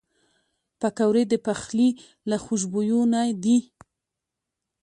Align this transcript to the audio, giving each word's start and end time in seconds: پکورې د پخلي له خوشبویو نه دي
پکورې 0.79 1.23
د 1.31 1.33
پخلي 1.45 1.89
له 2.29 2.37
خوشبویو 2.43 3.01
نه 3.13 3.21
دي 3.43 3.57